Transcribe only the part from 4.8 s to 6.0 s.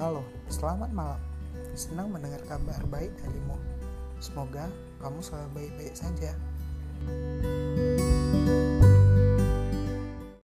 kamu selalu baik-baik